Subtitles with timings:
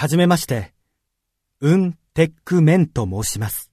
[0.00, 0.72] はじめまして、
[1.60, 3.69] ウン・テック・メンと申します。